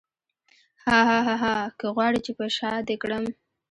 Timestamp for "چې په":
2.25-2.45